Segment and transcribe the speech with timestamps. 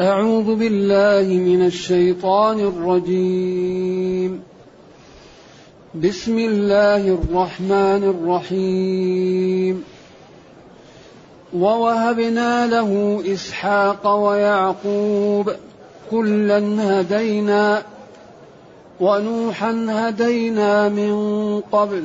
[0.00, 4.42] أعوذ بالله من الشيطان الرجيم.
[5.94, 9.84] بسم الله الرحمن الرحيم.
[11.56, 15.52] ووهبنا له إسحاق ويعقوب
[16.10, 17.82] كلا هدينا
[19.00, 21.12] ونوحا هدينا من
[21.60, 22.04] قبل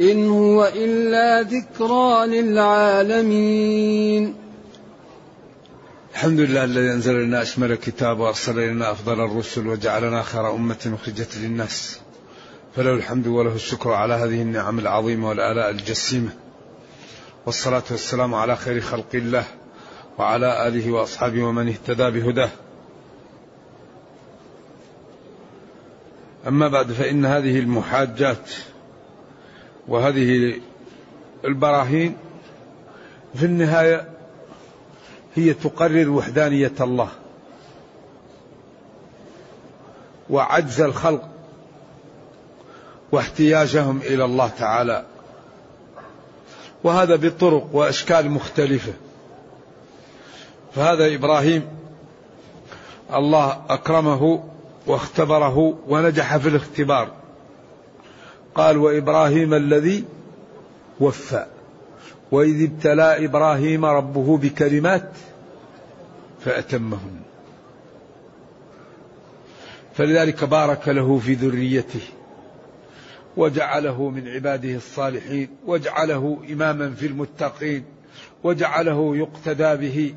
[0.00, 4.34] إن هو إلا ذكرى للعالمين.
[6.12, 11.36] الحمد لله الذي انزل لنا أشمل الكتاب وارسل لنا أفضل الرسل وجعلنا خير أمة أخرجت
[11.36, 12.00] للناس.
[12.76, 16.30] فله الحمد وله الشكر على هذه النعم العظيمة والآلاء الجسيمة.
[17.46, 19.44] والصلاة والسلام على خير خلق الله
[20.18, 22.50] وعلى آله وأصحابه ومن اهتدى بهداه.
[26.48, 28.50] أما بعد فإن هذه المحاجات
[29.88, 30.60] وهذه
[31.44, 32.16] البراهين
[33.34, 34.08] في النهاية
[35.34, 37.08] هي تقرر وحدانية الله.
[40.30, 41.28] وعجز الخلق
[43.12, 45.04] واحتياجهم إلى الله تعالى.
[46.84, 48.92] وهذا بطرق وأشكال مختلفة.
[50.74, 51.68] فهذا إبراهيم
[53.14, 54.44] الله أكرمه
[54.86, 57.25] واختبره ونجح في الاختبار.
[58.56, 60.04] قال وإبراهيم الذي
[61.00, 61.46] وفى.
[62.32, 65.10] وإذ ابتلى إبراهيم ربه بكلمات
[66.40, 67.20] فأتمهن.
[69.94, 72.00] فلذلك بارك له في ذريته
[73.36, 77.84] وجعله من عباده الصالحين وجعله إماما في المتقين
[78.44, 80.14] وجعله يقتدى به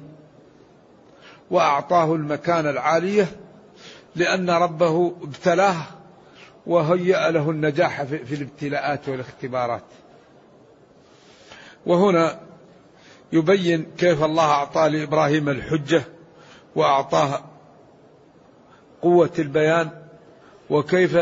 [1.52, 3.28] وأعطاه المكان العالية
[4.16, 5.76] لأن ربه ابتلاه
[6.70, 9.84] وهيأ له النجاح في الابتلاءات والاختبارات.
[11.86, 12.40] وهنا
[13.34, 16.04] يبين كيف الله أعطى لإبراهيم الحجة
[16.76, 17.42] وأعطاه
[19.02, 19.90] قوة البيان
[20.70, 21.18] وكيف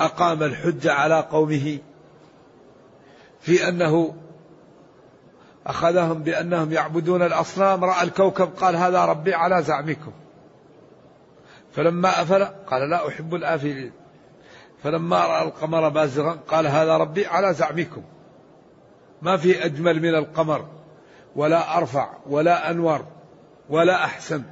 [0.00, 1.78] أقام الحجة على قومه
[3.40, 4.14] في أنه
[5.66, 10.12] أخذهم بأنهم يعبدون الأصنام رأى الكوكب قال هذا ربي على زعمكم.
[11.72, 13.92] فلما أفل قال لا أحب الآفلين.
[14.82, 18.02] فلما رأى القمر بازغا قال هذا ربي على زعمكم.
[19.22, 20.66] ما في أجمل من القمر.
[21.36, 23.04] ولا أرفع ولا أنور
[23.68, 24.42] ولا أحسن.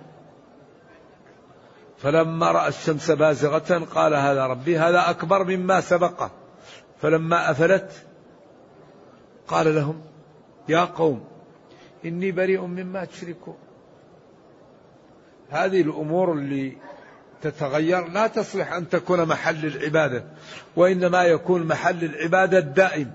[1.98, 6.30] فلما رأى الشمس بازغة قال هذا ربي هذا أكبر مما سبقه.
[7.03, 8.06] فلما أفلت
[9.48, 10.03] قال لهم
[10.68, 11.24] يا قوم
[12.04, 13.56] إني بريء مما تشركون.
[15.51, 16.77] هذه الأمور اللي
[17.42, 20.24] تتغير لا تصلح أن تكون محل العبادة
[20.77, 23.12] وإنما يكون محل العبادة الدائم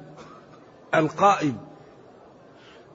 [0.96, 1.58] القائم.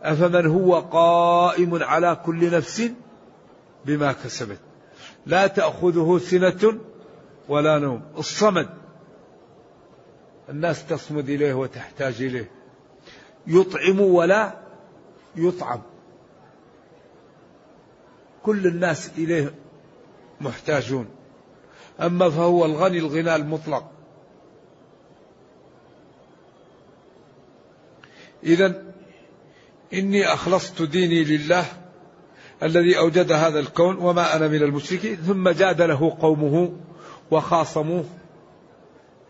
[0.02, 2.90] أفمن هو قائم على كل نفس
[3.84, 4.58] بما كسبت؟
[5.26, 6.78] لا تأخذه سنة
[7.48, 8.68] ولا نوم الصمد.
[10.48, 12.50] الناس تصمد إليه وتحتاج إليه.
[13.46, 14.54] يطعم ولا
[15.36, 15.82] يطعم.
[18.42, 19.54] كل الناس إليه
[20.40, 21.06] محتاجون.
[22.00, 23.90] أما فهو الغني الغنى المطلق.
[28.44, 28.82] إذا
[29.94, 31.64] إني أخلصت ديني لله
[32.62, 36.72] الذي أوجد هذا الكون وما أنا من المشركين ثم جادله قومه
[37.30, 38.04] وخاصموه.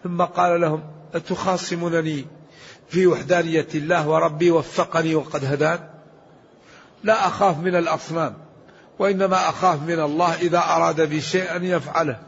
[0.04, 2.24] ثم قال لهم أتخاصمونني
[2.88, 5.88] في وحدانية الله وربي وفقني وقد هدان؟
[7.04, 8.45] لا أخاف من الأصنام.
[8.98, 12.22] وإنما أخاف من الله إذا أراد بي شيئا يفعله.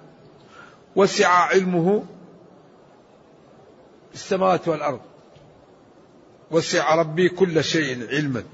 [0.96, 2.04] وسع علمه
[4.14, 5.00] السماوات والأرض.
[6.50, 8.44] وسع ربي كل شيء علما.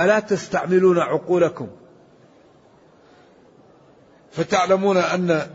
[0.00, 1.68] ألا تستعملون عقولكم؟
[4.32, 5.50] فتعلمون أن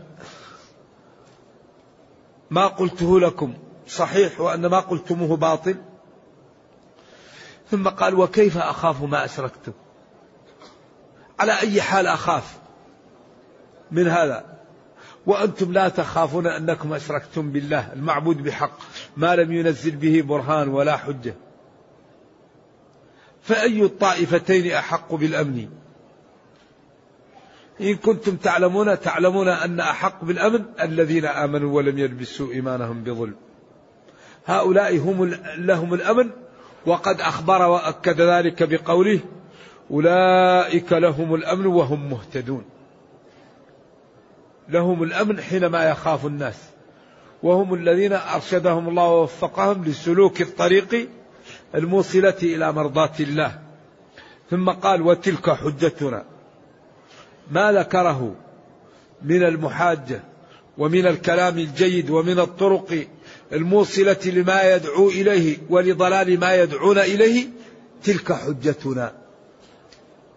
[2.50, 3.54] ما قلته لكم
[3.88, 5.76] صحيح وأن ما قلتموه باطل؟
[7.70, 9.72] ثم قال وكيف أخاف ما أشركتم
[11.40, 12.58] على أي حال أخاف
[13.90, 14.56] من هذا.
[15.26, 18.78] وأنتم لا تخافون أنكم أشركتم بالله المعبود بحق
[19.16, 21.34] ما لم ينزل به برهان ولا حجة.
[23.42, 25.68] فأي الطائفتين أحق بالأمن؟
[27.80, 33.36] إن كنتم تعلمون تعلمون أن أحق بالأمن الذين آمنوا ولم يلبسوا إيمانهم بظلم.
[34.46, 35.24] هؤلاء هم
[35.56, 36.30] لهم الأمن
[36.86, 39.20] وقد أخبر وأكد ذلك بقوله
[39.90, 42.64] أولئك لهم الأمن وهم مهتدون.
[44.68, 46.58] لهم الأمن حينما يخاف الناس.
[47.42, 51.08] وهم الذين أرشدهم الله ووفقهم لسلوك الطريق
[51.74, 53.58] الموصلة إلى مرضاة الله.
[54.50, 56.24] ثم قال وتلك حجتنا.
[57.50, 58.34] ما ذكره
[59.22, 60.20] من المحاجة
[60.78, 63.06] ومن الكلام الجيد ومن الطرق
[63.52, 67.46] الموصلة لما يدعو إليه ولضلال ما يدعون إليه
[68.04, 69.12] تلك حجتنا.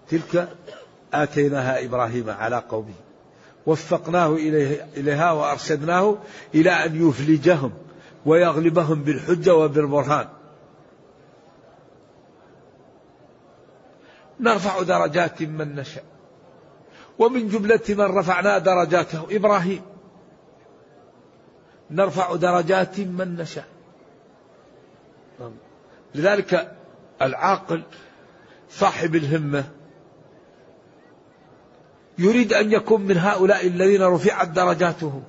[0.10, 0.50] تلك
[1.14, 2.94] آتيناها إبراهيم على قومه.
[3.66, 6.18] وفقناه إليه إليها وأرشدناه
[6.56, 7.74] إلى أن يفلجهم
[8.26, 10.28] ويغلبهم بالحجة وبالبرهان.
[14.40, 16.04] نرفع درجات من نشاء
[17.20, 19.28] ومن جملة من رفعنا درجاته.
[19.32, 19.82] إبراهيم
[21.92, 23.68] نرفع درجات من نشاء.
[26.16, 26.76] لذلك
[27.22, 27.84] العاقل
[28.70, 29.64] صاحب الهمة
[32.18, 35.24] يريد أن يكون من هؤلاء الذين رفعت درجاتهم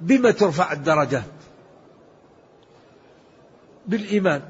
[0.00, 1.22] بما ترفع الدرجات؟
[3.86, 4.42] بالإيمان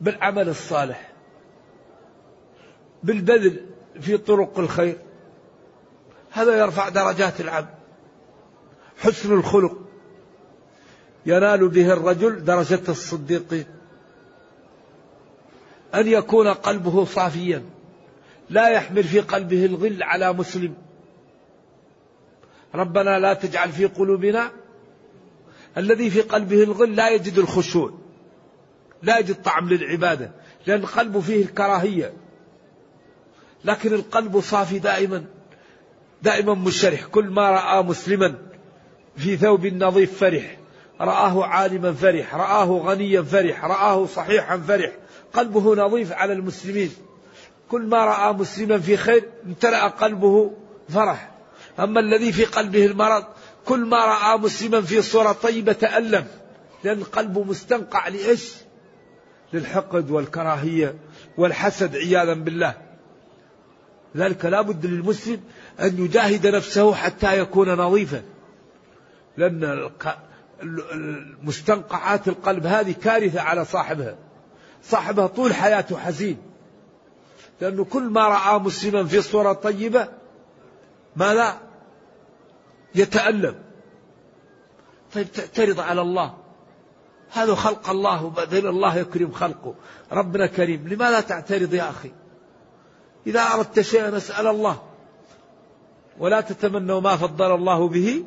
[0.00, 1.12] بالعمل الصالح
[3.02, 3.66] بالبذل
[4.00, 4.98] في طرق الخير.
[6.36, 7.74] هذا يرفع درجات العبد.
[8.98, 9.78] حسن الخلق.
[11.26, 13.66] ينال به الرجل درجة الصديقين
[15.94, 17.64] أن يكون قلبه صافيا.
[18.50, 20.74] لا يحمل في قلبه الغل على مسلم.
[22.74, 24.50] ربنا لا تجعل في قلوبنا
[25.76, 27.92] الذي في قلبه الغل لا يجد الخشوع.
[29.02, 30.30] لا يجد طعم للعبادة.
[30.66, 32.12] لأن قلبه فيه الكراهية.
[33.64, 35.35] لكن القلب صافي دائما.
[36.26, 38.34] دائما مشرح كل ما رأى مسلما
[39.16, 40.58] في ثوب نظيف فرح.
[41.00, 44.92] رآه عالما فرح رآه غنيا فرح رآه صحيحا فرح.
[45.32, 46.90] قلبه نظيف على المسلمين.
[47.70, 50.52] كل ما رأى مسلما في خير امتلأ قلبه
[50.88, 51.30] فرح.
[51.78, 53.24] أما الذي في قلبه المرض
[53.64, 56.26] كل ما رأى مسلما في صورة طيبة تألم.
[56.84, 58.54] لأن قلبه مستنقع لإيش؟
[59.52, 60.94] للحقد والكراهية
[61.38, 62.85] والحسد عياذا بالله.
[64.16, 65.40] ذلك لا بد للمسلم
[65.80, 68.22] أن يجاهد نفسه حتى يكون نظيفا.
[69.36, 69.90] لأن
[71.42, 74.16] مستنقعات القلب هذه كارثة على صاحبها.
[74.82, 76.38] صاحبها طول حياته حزين.
[77.60, 80.08] لأنه كل ما رأى مسلما في صورة طيبة
[81.16, 81.60] ماذا
[82.94, 83.54] يتألم.
[85.14, 86.34] طيب تعترض على الله.
[87.32, 89.74] هذا خلق الله وبعدين الله يكرم خلقه.
[90.12, 90.88] ربنا كريم.
[90.88, 92.10] لماذا تعترض يا أخي؟
[93.26, 94.82] إذا أردت شيئا أسأل الله.
[96.18, 98.24] ولا تتمنوا ما فضل الله به.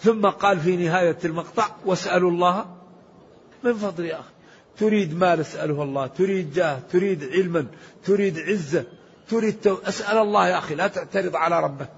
[0.00, 2.66] ثم قال في نهاية المقطع واسألوا الله
[3.64, 4.30] من فضل يا أخي.
[4.78, 6.06] تريد مال اسأله الله.
[6.06, 6.78] تريد جاه.
[6.92, 7.66] تريد علما.
[8.04, 8.84] تريد عزة.
[9.28, 9.76] تريد تو...
[9.84, 10.74] أسأل الله يا أخي.
[10.74, 11.88] لا تعترض على ربك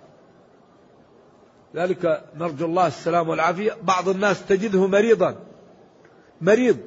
[1.74, 3.76] ذلك نرجو الله السلام والعافية.
[3.82, 5.36] بعض الناس تجده مريضا.
[6.40, 6.78] مريض.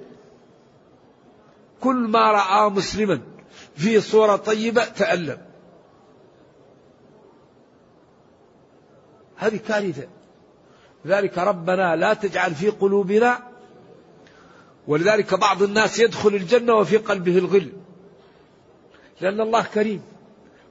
[1.81, 3.32] كل ما رأى مسلما.
[3.75, 5.37] في صورة طيبة تألم.
[9.37, 10.07] هذه كارثة.
[11.07, 13.39] ذلك ربنا لا تجعل في قلوبنا
[14.87, 17.71] ولذلك بعض الناس يدخل الجنة وفي قلبه الغل.
[19.21, 20.01] لأن الله كريم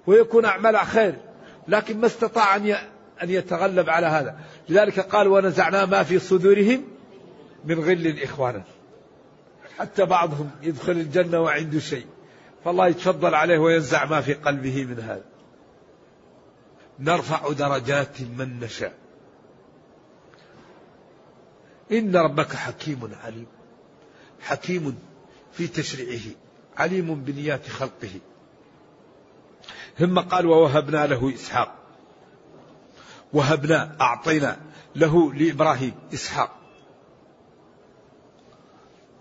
[0.07, 1.17] ويكون أعمال خير
[1.69, 2.77] لكن ما استطاع أن
[3.23, 4.37] أن يتغلب على هذا.
[4.69, 6.85] لذلك قال ونزعنا ما في صدورهم
[7.65, 8.63] من غل إخوانا.
[9.79, 12.07] حتى بعضهم يدخل الجنة وعنده شيء.
[12.65, 15.25] فالله يتفضل عليه وينزع ما في قلبه من هذا.
[16.99, 18.95] نرفع درجات من نشاء.
[21.93, 23.47] إن ربك حكيم عليم.
[24.41, 24.99] حكيم
[25.53, 26.35] في تشريعه.
[26.77, 28.21] عليم بنيات خلقه.
[29.99, 31.79] ثم قال ووهبنا له إسحاق.
[33.33, 34.61] وهبنا أعطينا
[34.97, 36.57] له لإبراهيم إسحاق.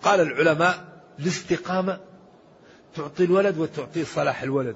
[0.03, 2.10] قال العلماء الاستقامة
[2.95, 4.75] تعطي الولد وتعطي صلاح الولد.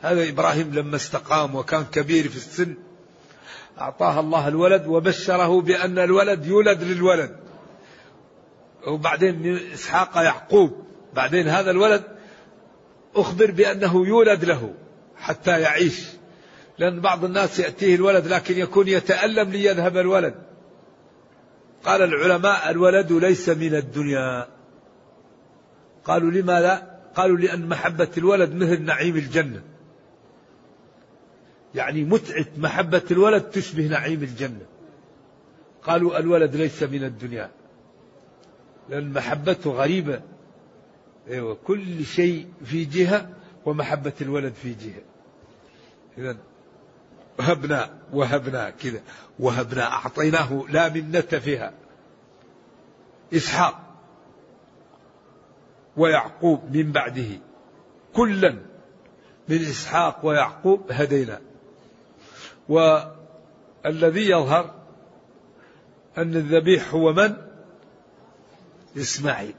[0.00, 2.74] هذا إبراهيم لما استقام وكان كبير في السن
[3.80, 7.36] أعطاه الله الولد وبشره بأن الولد يولد للولد.
[8.86, 12.02] وبعدين إسحاق يعقوب بعدين هذا الولد
[13.14, 14.74] أخبر بأنه يولد له
[15.16, 16.02] حتى يعيش.
[16.78, 20.34] لأن بعض الناس يأتيه الولد لكن يكون يتألم ليذهب الولد.
[21.84, 24.55] قال العلماء الولد ليس من الدنيا.
[26.06, 29.62] قالوا لماذا قالوا لأن محبة الولد مثل نعيم الجنة.
[31.74, 34.66] يعني متعة محبة الولد تشبه نعيم الجنة.
[35.82, 37.50] قالوا الولد ليس من الدنيا.
[38.88, 40.20] لأن محبته غريبة.
[41.28, 43.28] أيوة كل شيء في جهة
[43.64, 45.02] ومحبة الولد في جهة.
[46.18, 46.36] إذا
[47.38, 49.00] وهبنا وهبنا كذا.
[49.38, 51.72] وهبنا أعطيناه لا منة فيها.
[53.34, 53.85] إسحاق.
[55.96, 57.28] ويعقوب من بعده.
[58.14, 58.56] كلا
[59.48, 61.40] من إسحاق ويعقوب هدينا.
[62.68, 64.74] والذي يظهر
[66.18, 67.36] أن الذبيح هو من؟
[68.96, 69.54] إسماعيل.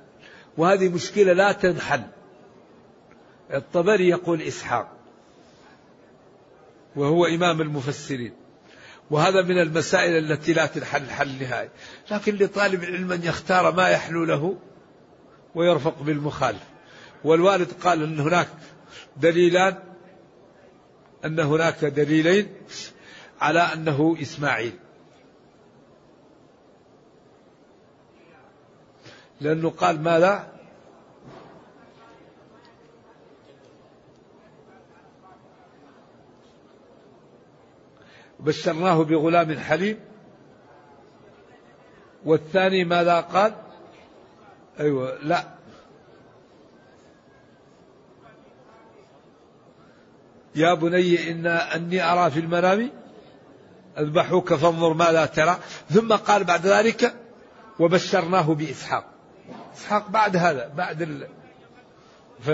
[0.57, 2.03] وهذه مشكلة لا تنحل.
[3.53, 4.91] الطبري يقول إسحاق
[6.95, 8.33] وهو إمام المفسرين.
[9.11, 11.69] وهذا من المسائل التي لا تنحل حل نهائي.
[12.11, 14.57] لكن لطالب العلم أن يختار ما يحلو له
[15.57, 16.63] ويرفق بالمخالف.
[17.23, 18.47] والوالد قال أن هناك
[19.17, 19.75] دليلان
[21.25, 22.47] أن هناك دليلين
[23.41, 24.73] على أنه إسماعيل.
[29.41, 30.47] لأنه قال ماذا؟
[38.39, 39.99] بشرناه بغلام حليم.
[42.25, 43.66] والثاني ماذا قال؟
[44.79, 45.43] أيوة لا.
[50.55, 52.91] يا بني إن أني أرى في المنام
[53.97, 55.57] أذبحوك فانظر ماذا ترى.
[55.89, 57.13] ثم قال بعد ذلك
[57.79, 59.05] وبشرناه بإسحاق.
[59.75, 61.27] إسحاق بعد هذا بعد ال...
[62.39, 62.51] ف...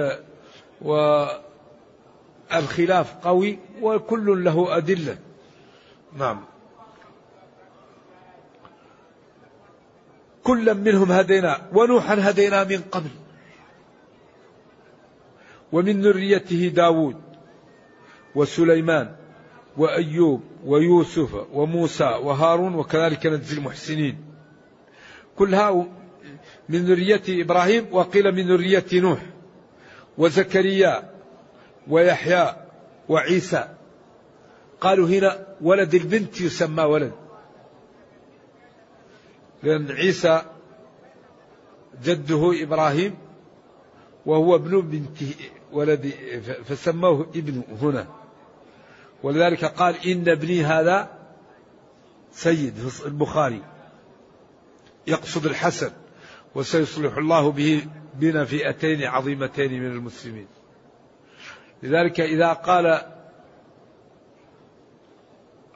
[2.51, 5.17] والخلاف قوي وكل له أدلة.
[6.13, 6.45] نعم.
[10.43, 13.09] كلا منهم هدينا ونوحا هدينا من قبل.
[15.71, 17.21] ومن ذريته داود
[18.35, 19.15] وسليمان
[19.77, 24.17] وأيوب ويوسف وموسى وهارون وكذلك نجزي المحسنين.
[25.37, 25.87] كلها
[26.69, 29.19] من ذرية إبراهيم وقيل من ذرية نوح
[30.17, 31.09] وزكريا
[31.87, 32.55] ويحيى
[33.09, 33.67] وعيسى.
[34.81, 37.22] قالوا هنا ولد البنت يسمى ولد.
[39.63, 40.41] لأن عيسى
[42.03, 43.15] جده إبراهيم
[44.25, 45.17] وهو ابن بنت
[45.71, 46.13] ولد
[46.65, 48.07] فسموه ابن هنا.
[49.23, 51.09] ولذلك قال إن ابني هذا
[52.31, 53.61] سيد في البخاري.
[55.07, 55.91] يقصد الحسن
[56.55, 60.47] وسيصلح الله به بنا فئتين عظيمتين من المسلمين.
[61.83, 63.01] لذلك إذا قال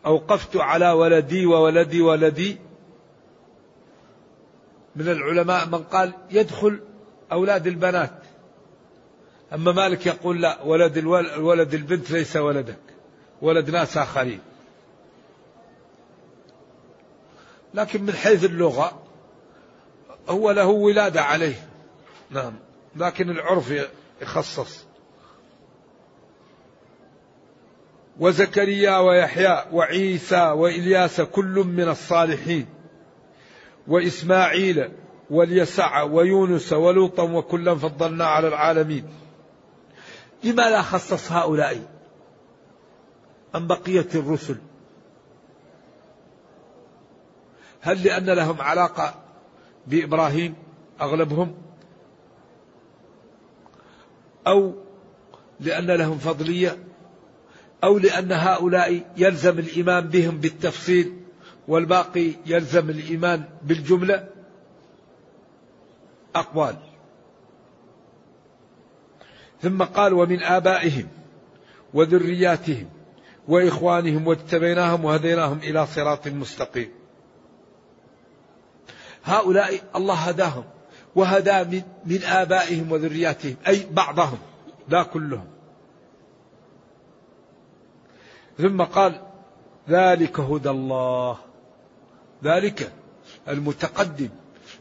[0.05, 2.57] أوقفت على ولدي وولدي ولدي
[4.97, 6.79] من العلماء من قال يدخل
[7.31, 8.13] أولاد البنات.
[9.53, 12.79] أما مالك يقول لا ولد الولد البنت ليس ولدك
[13.41, 14.39] ولد ناس آخرين.
[17.73, 19.03] لكن من حيث اللغة
[20.29, 21.67] هو له ولادة عليه.
[22.29, 22.53] نعم.
[22.95, 23.73] لكن العرف
[24.21, 24.85] يخصص.
[28.19, 32.76] وزكريا ويحيى وعيسى وإلياس كل من الصالحين.
[33.87, 34.89] وإسماعيل
[35.29, 39.03] واليسع ويونس ولوطا وكلا فضلنا على العالمين.
[40.43, 41.81] لماذا خصص هؤلاء
[43.55, 44.57] أم بقية الرسل؟
[47.81, 49.15] هل لأن لهم علاقة
[49.87, 50.55] بإبراهيم
[51.01, 51.55] أغلبهم؟
[54.47, 54.73] أو
[55.59, 56.77] لأن لهم فضلية؟
[57.83, 61.26] أو لأن هؤلاء يلزم الإيمان بهم بالتفصيل؟
[61.67, 64.27] والباقي يلزم الإيمان بالجملة
[66.35, 66.75] أقوال.
[69.61, 71.07] ثم قال ومن آبائهم
[71.93, 72.89] وذرياتهم
[73.47, 76.91] وإخوانهم واجتبيناهم وهديناهم إلى صراط مستقيم.
[79.23, 80.63] هؤلاء الله هداهم
[81.15, 84.37] وهدى من, من آبائهم وذرياتهم أي بعضهم
[84.89, 85.47] لا كلهم.
[88.57, 89.21] ثم قال
[89.89, 91.46] ذلك هدى الله.
[92.43, 92.91] ذلك
[93.47, 94.29] المتقدم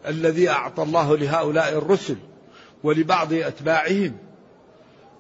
[0.07, 2.17] الذي أعطى الله لهؤلاء الرسل
[2.85, 4.17] ولبعض أتباعهم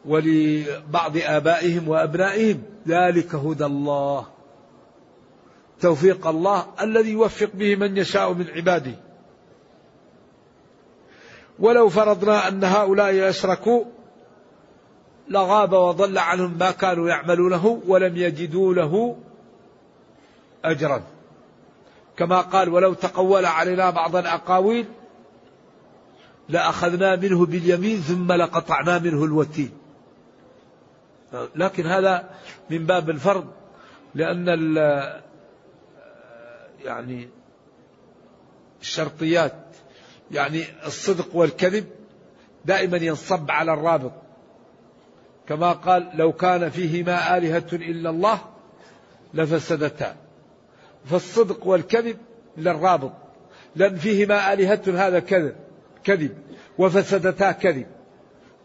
[0.04, 2.62] ولبعض آبائهم وأبنائهم.
[2.88, 4.26] ذلك هدى الله.
[5.80, 8.94] توفيق الله الذي يوفق به من يشاء من عباده.
[11.58, 13.84] ولو فرضنا أن هؤلاء أشركوا
[15.28, 19.16] لغاب وضل عنهم ما كانوا يعملونه ولم يجدوا له
[20.64, 21.15] أجرا.
[22.16, 24.86] كما قال ولو تقول علينا بعض الأقاويل
[26.48, 29.70] لأخذنا منه باليمين ثم لقطعنا منه الوتين.
[31.56, 32.30] لكن هذا
[32.70, 33.46] من باب الفرض
[34.14, 34.46] لأن
[36.84, 37.28] يعني
[38.80, 39.76] الشرطيات
[40.30, 41.86] يعني الصدق والكذب
[42.64, 44.12] دائما ينصب على الرابط.
[45.48, 48.38] كما قال لو كان فيهما آلهة إلا الله
[49.34, 50.16] لفسدتا.
[51.10, 52.16] فالصدق والكذب
[52.56, 53.12] للرابط.
[53.76, 55.56] لأن فيهما آلهة هذا كذب
[56.04, 56.38] كذب
[56.78, 57.86] وفسدتا كذب.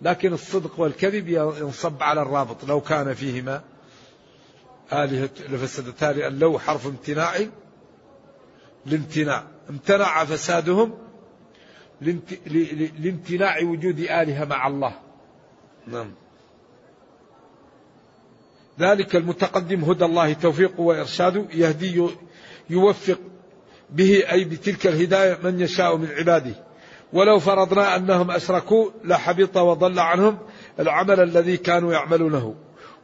[0.01, 2.65] لكن الصدق والكذب ينصب على الرابط.
[2.65, 3.62] لو كان فيهما
[4.93, 7.33] آلهة لفسدتا لأن لو حرف امتناع
[8.86, 9.43] لامتناع.
[9.69, 10.98] امتنع فسادهم
[13.00, 14.93] لامتناع وجود آلهة مع الله.
[15.88, 16.12] نعم.
[18.79, 22.07] ذلك المتقدم هدى الله توفيقه وإرشاده يهدي
[22.69, 23.19] يوفق
[23.89, 26.55] به أي بتلك الهداية من يشاء من عباده.
[27.13, 30.37] ولو فرضنا أنهم أشركوا لحبط وضل عنهم
[30.79, 32.55] العمل الذي كانوا يعملونه.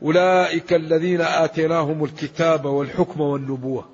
[0.02, 3.86] أولئك الذين آتيناهم الكتاب والحكم والنبوة.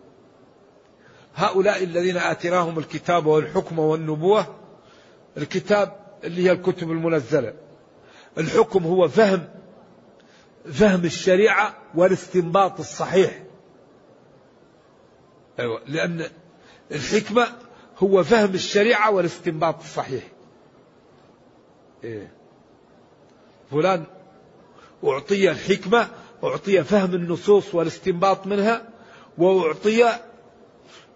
[1.35, 4.45] هؤلاء الذين آتيناهم الكتاب والحكم والنبوة
[5.37, 7.53] الكتاب اللي هي الكتب المنزلة.
[8.37, 9.43] الحكم هو فهم
[10.73, 13.43] فهم الشريعة والاستنباط الصحيح.
[15.59, 15.81] أيوة.
[15.87, 16.29] لأن
[16.91, 17.47] الحكمة
[17.97, 20.23] هو فهم الشريعة والاستنباط الصحيح.
[22.03, 22.31] إيه؟
[23.71, 24.03] فلان
[25.03, 26.07] أعطي الحكمة
[26.43, 28.89] أعطي فهم النصوص والاستنباط منها
[29.37, 30.05] وأعطي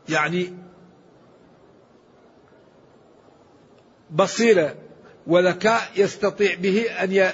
[0.10, 0.54] يعني
[4.12, 4.76] بصيرة
[5.28, 7.32] وذكاء يستطيع به أن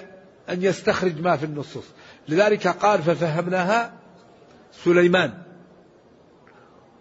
[0.49, 1.85] أن يستخرج ما في النصوص.
[2.27, 3.93] لذلك قال ففهمناها
[4.71, 5.42] سليمان.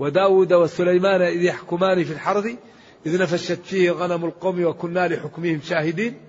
[0.02, 2.46] وداود وسليمان إذ يحكمان في الحرث
[3.06, 6.20] إذ نفشت فيه غنم القوم وكنا لحكمهم شاهدين.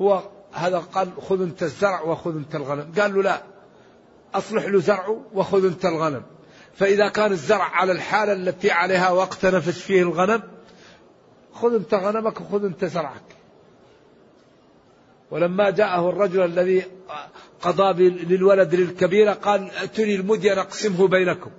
[0.00, 2.92] هو هذا قال خذ انت الزرع وخذ انت الغنم.
[3.00, 3.42] قال له لا
[4.34, 6.22] أصلح له زرعه وخذ انت الغنم.
[6.74, 10.42] فإذا كان الزرع على الحالة التي عليها وقت نفش فيه الغنم
[11.52, 13.36] خذ انت غنمك وخذ انت زرعك.
[15.30, 16.84] ولما جاءه الرجل الذي
[17.60, 21.50] قضى للولد للكبيرة قال ائتني المدية نقسمه بينكم.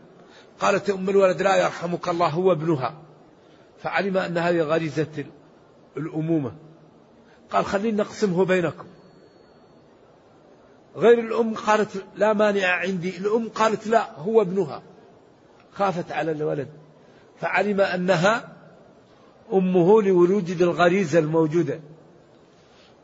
[0.60, 2.94] قالت أم الولد لا يرحمك الله هو ابنها.
[3.84, 5.26] فعلم أن هذه غريزة
[5.98, 6.52] الأمومة.
[7.52, 8.88] قال خلينا نقسمه بينكم.
[10.96, 14.82] غير الأم قالت لا مانع عندي الأم قالت لا هو ابنها.
[15.74, 16.68] خافت على الولد.
[17.42, 18.54] فعلم أنها
[19.54, 21.80] أمه لوجود الغريزة الموجودة.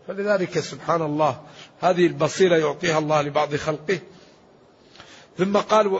[0.08, 1.42] فلذلك سبحان الله
[1.82, 4.00] هذه البصيرة يعطيها الله لبعض خلقه.
[5.38, 6.00] ثم قال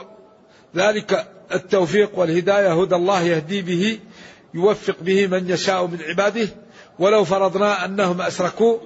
[0.76, 3.98] ذلك التوفيق والهداية هدى الله يهدي به
[4.54, 6.48] يوفق به من يشاء من عباده.
[6.98, 8.78] ولو فرضنا أنهم أشركوا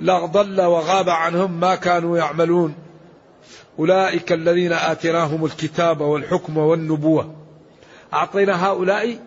[0.00, 2.74] لضل وغاب عنهم ما كانوا يعملون.
[3.78, 7.34] أولئك الذين آتيناهم الكتاب والحكم والنبوة.
[8.14, 9.18] أعطينا هؤلاء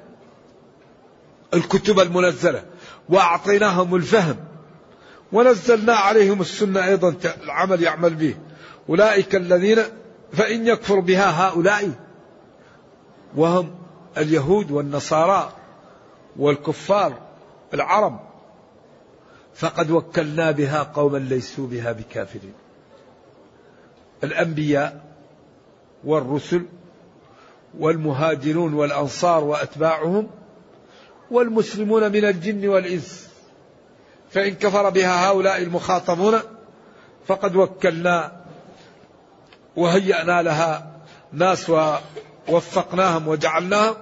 [1.54, 2.64] الكتب المنزلة
[3.10, 4.36] وأعطيناهم الفهم
[5.32, 8.36] ونزلنا عليهم السنة أيضا العمل يعمل به.
[8.90, 9.78] أولئك الذين
[10.34, 12.07] فإن يكفر بها هؤلاء
[13.36, 13.76] وهم
[14.18, 15.54] اليهود والنصارى
[16.38, 17.14] والكفار
[17.74, 18.20] العرب.
[19.56, 22.54] فقد وكلنا بها قوما ليسوا بها بكافرين.
[24.24, 25.02] الأنبياء
[26.04, 26.66] والرسل
[27.80, 30.30] والمهاجرون والأنصار وأتباعهم
[31.32, 33.30] والمسلمون من الجن والإنس.
[34.30, 36.40] فإن كفر بها هؤلاء المخاطبون
[37.28, 38.32] فقد وكلنا
[39.76, 40.92] وهيأنا لها
[41.32, 41.72] ناس
[42.50, 43.96] ووفقناهم وجعلناهم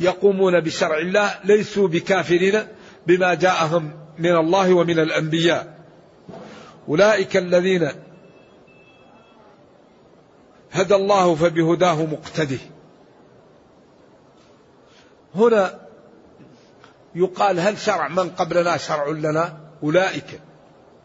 [0.00, 2.66] يقومون بشرع الله ليسوا بكافرين
[3.06, 5.78] بما جاءهم من الله ومن الأنبياء.
[6.88, 7.88] أولئك الذين
[10.72, 12.58] هدى الله فبهداه مقتده.
[15.34, 15.80] هنا
[17.14, 20.40] يقال هل شرع من قبلنا شرع لنا؟ أولئك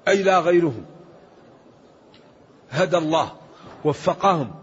[0.08, 0.86] أي لا غيرهم.
[2.72, 3.32] هدى الله
[3.86, 4.56] وفقهم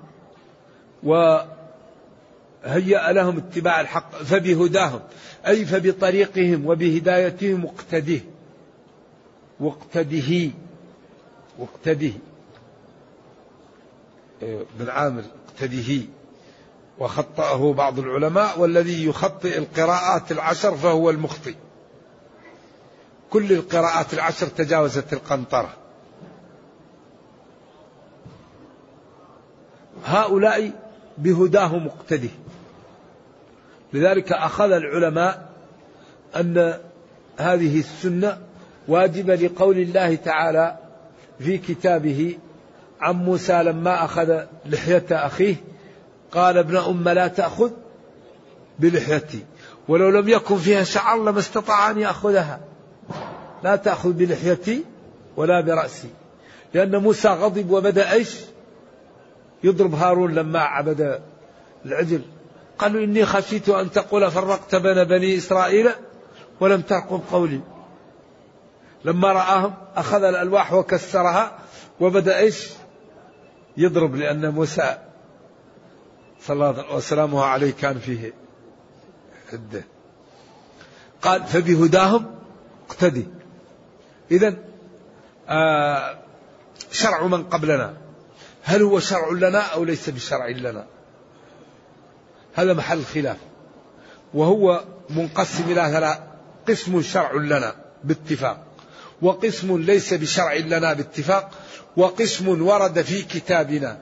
[2.67, 5.01] وهيأ لهم اتباع الحق فبهداهم
[5.47, 8.21] أي فبطريقهم وبهدايتهم اقتده.
[9.61, 10.51] واقتده.
[11.59, 12.13] واقتده.
[14.79, 16.03] بن عامر اقتده.
[16.99, 21.55] وخطأه بعض العلماء والذي يخطئ القراءات العشر فهو المخطئ.
[23.31, 25.77] كل القراءات العشر تجاوزت القنطرة.
[30.05, 30.71] هؤلاء
[31.19, 32.29] بهداه مقتده
[33.97, 35.49] لذلك أخذ العلماء
[36.37, 36.75] أن
[37.39, 38.39] هذه السنة
[38.89, 40.77] واجبة لقول الله تعالى
[41.39, 42.39] في كتابه
[43.01, 45.57] عن موسى لما أخذ لحية أخيه
[46.33, 47.71] قال ابن أم لا تأخذ
[48.79, 49.45] بلحيتي
[49.89, 52.61] ولو لم يكن فيها شعر لما استطاع أن يأخذها.
[53.65, 54.85] لا تأخذ بلحيتي
[55.37, 56.09] ولا برأسي.
[56.75, 58.37] لأن موسى غضب وبدأ إيش؟
[59.65, 61.21] يضرب هارون لما عبد
[61.87, 62.23] العجل.
[62.79, 65.91] قالوا إني خشيت أن تقول فرقت بين بني إسرائيل
[66.61, 67.61] ولم ترقب قولي.
[69.05, 71.59] لما رآهم أخذ الألواح وكسرها
[72.01, 72.69] وبدأ إيش؟
[73.77, 74.99] يضرب لأن موسى
[76.41, 78.33] صلى الله وسلامه عليه كان فيه
[79.53, 79.85] حدة
[81.23, 82.35] قال فبهداهم
[82.89, 83.27] اقتدي.
[84.31, 84.55] إذا
[85.49, 86.19] آه
[86.93, 87.97] شرع من قبلنا.
[88.63, 90.87] هل هو شرع لنا أو ليس بشرع لنا؟
[92.57, 93.37] هذا محل الخلاف
[94.35, 96.19] وهو منقسم إلى ثلاث
[96.69, 98.67] قسم شرع لنا باتفاق
[99.23, 101.51] وقسم ليس بشرع لنا باتفاق
[101.97, 103.99] وقسم ورد في كتابنا.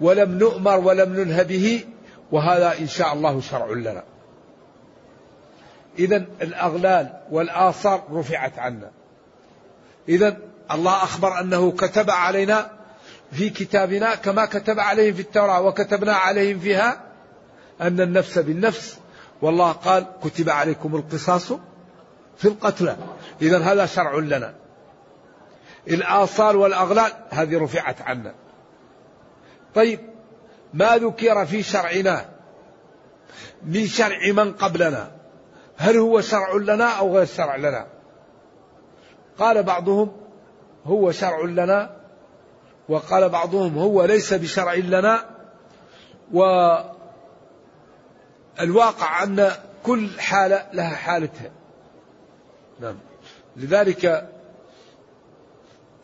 [0.00, 1.84] ولم نؤمر ولم ننه به
[2.32, 4.02] وهذا إن شاء الله شرع لنا.
[5.98, 8.90] إذا الأغلال والآثار رفعت عنا.
[10.08, 10.36] إذا
[10.70, 12.70] الله أخبر أنه كتب علينا
[13.32, 17.07] في كتابنا كما كتب عليهم في التوراة وكتبنا عليهم فيها
[17.80, 18.98] أن النفس بالنفس.
[19.42, 21.52] والله قال كتب عليكم القصاص
[22.36, 22.96] في القتلى.
[23.42, 24.54] إذا هذا شرع لنا.
[25.88, 28.34] الآصال والأغلال هذه رفعت عنا.
[29.74, 30.00] طيب
[30.74, 32.28] ما ذكر في شرعنا؟
[33.62, 35.10] من شرع من قبلنا.
[35.76, 37.86] هل هو شرع لنا أو غير شرع لنا؟
[39.38, 40.12] قال بعضهم
[40.86, 41.96] هو شرع لنا
[42.88, 45.24] وقال بعضهم هو ليس بشرع لنا
[48.60, 51.50] والواقع أن كل حالة لها حالتها.
[52.80, 52.96] نعم.
[53.56, 54.28] لذلك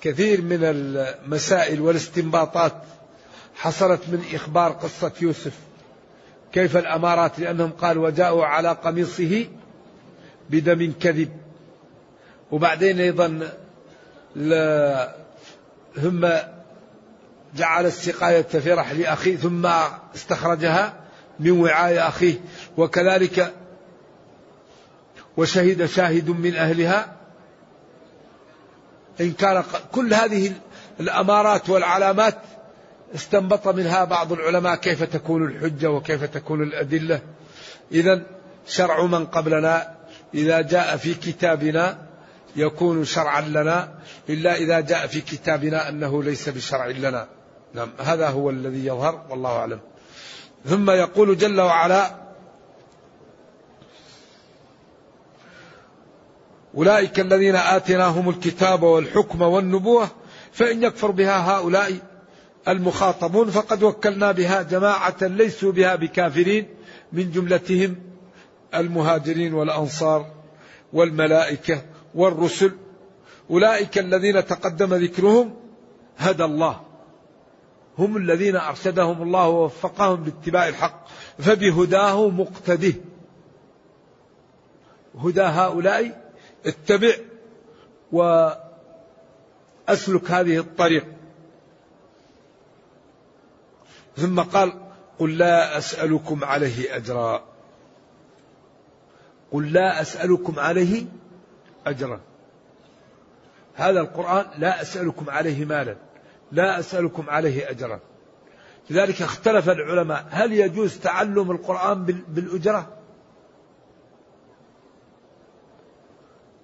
[0.01, 2.83] كثير من المسائل والاستنباطات
[3.55, 5.53] حصلت من إخبار قصة يوسف.
[6.53, 9.47] كيف الأمارات؟ لأنهم قال وجاءوا على قميصه
[10.51, 11.37] بدم كذب.
[12.51, 13.51] وبعدين أيضا
[16.03, 16.29] ثم
[17.55, 19.67] جعل السقاية في رحل أخيه ثم
[20.15, 21.04] استخرجها.
[21.41, 22.35] من وعاء أخيه
[22.77, 23.55] وكذلك
[25.37, 27.17] وشهد شاهد من أهلها.
[29.21, 30.53] إن كان كل هذه
[31.01, 32.35] الأمارات والعلامات
[33.15, 37.21] استنبط منها بعض العلماء كيف تكون الحجة وكيف تكون الأدلة.
[37.93, 38.23] إذا
[38.67, 39.95] شرع من قبلنا
[40.35, 41.99] إذا جاء في كتابنا
[42.57, 43.95] يكون شرعا لنا
[44.29, 47.27] إلا إذا جاء في كتابنا أنه ليس بشرع لنا.
[47.75, 49.81] نعم هذا هو الذي يظهر والله أعلم.
[50.65, 52.25] ثم يقول جل وعلا
[56.77, 60.09] أولئك الذين آتيناهم الكتاب والحكم والنبوة
[60.53, 61.93] فإن يكفر بها هؤلاء
[62.69, 66.69] المخاطبون فقد وكلنا بها جماعة ليسوا بها بكافرين
[67.13, 67.97] من جملتهم
[68.75, 70.27] المهاجرين والأنصار
[70.93, 71.83] والملائكة
[72.15, 72.73] والرسل.
[73.51, 75.55] أولئك الذين تقدم ذكرهم
[76.19, 76.81] هدى الله.
[77.99, 81.07] هم الذين أرشدهم الله ووفقهم لاتباع الحق
[81.39, 82.95] فبهداه مقتده.
[85.19, 86.33] هدى هؤلاء
[86.67, 87.13] اتبع
[88.13, 88.61] وأسلك
[90.31, 91.07] هذه الطريق.
[94.17, 94.73] ثم قال
[95.19, 97.45] قل لا أسألكم عليه أجرا.
[99.53, 101.07] قل لا أسألكم عليه
[101.87, 102.21] أجرا.
[103.75, 105.97] هذا القرآن لا أسألكم عليه مالا.
[106.55, 108.01] لا أسألكم عليه أجرا.
[108.91, 110.27] لذلك اختلف العلماء.
[110.31, 112.99] هل يجوز تعلم القرآن بالأجرة؟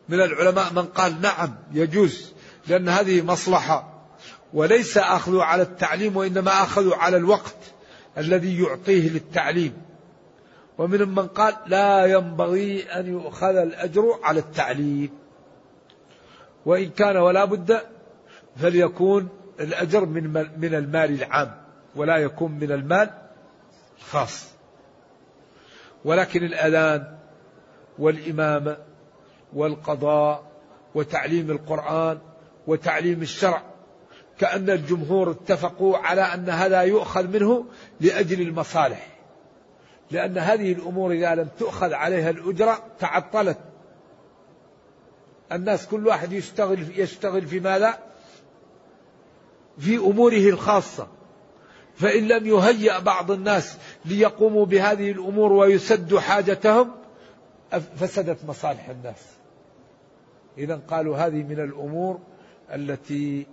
[0.08, 2.32] من العلماء من قال نعم يجوز
[2.68, 4.06] لأن هذه مصلحة.
[4.54, 7.56] وليس أخذوا على التعليم وإنما أخذوا على الوقت
[8.18, 9.82] الذي يعطيه للتعليم.
[10.78, 15.10] ومن من قال لا ينبغي أن يؤخذ الأجر على التعليم.
[16.66, 17.80] وإن كان ولا بد
[18.56, 19.28] فليكون
[19.60, 21.56] الأجر من من المال العام
[21.96, 23.10] ولا يكون من المال
[23.98, 24.50] الخاص.
[26.04, 27.18] ولكن الأذان
[27.98, 28.76] والإمامة
[29.52, 30.50] والقضاء
[30.94, 32.18] وتعليم القرآن
[32.66, 33.62] وتعليم الشرع
[34.38, 37.64] كأن الجمهور اتفقوا على أن هذا يؤخذ منه
[38.00, 39.06] لأجل المصالح.
[40.10, 43.58] لأن هذه الأمور إذا لم تؤخذ عليها الأجرة تعطلت.
[45.52, 48.09] الناس كل واحد يشتغل يشتغل في ماذا؟
[49.80, 51.06] في أموره الخاصة.
[51.96, 56.90] فإن لم يهيأ بعض الناس ليقوموا بهذه الأمور ويسدوا حاجتهم
[57.96, 59.22] فسدت مصالح الناس.
[60.58, 62.18] إذا قالوا هذه من الأمور
[62.74, 63.46] التي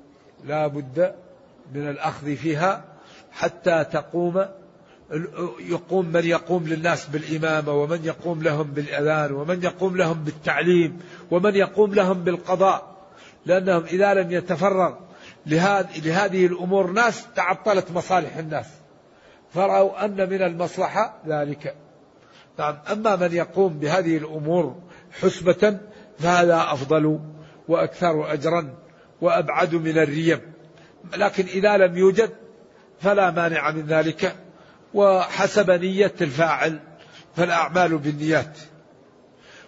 [0.45, 1.15] لا بد
[1.73, 2.83] من الأخذ فيها
[3.31, 4.45] حتى تقوم
[5.59, 10.99] يقوم من يقوم للناس بالإمامة ومن يقوم لهم بالأذان ومن يقوم لهم بالتعليم
[11.31, 12.97] ومن يقوم لهم بالقضاء.
[13.45, 15.06] لأنهم إذا لم يتفرغ
[15.47, 18.65] لهذه الأمور ناس تعطلت مصالح الناس.
[19.53, 21.75] فرأوا أن من المصلحة ذلك.
[22.59, 24.75] نعم أما من يقوم بهذه الأمور
[25.21, 25.77] حسبة
[26.19, 27.19] فهذا أفضل
[27.67, 28.73] وأكثر أجرا
[29.21, 30.41] وأبعد من الريب
[31.17, 32.29] لكن إذا لم يوجد
[32.99, 34.35] فلا مانع من ذلك.
[34.93, 36.79] وحسب نية الفاعل
[37.35, 38.57] فالأعمال بالنيات.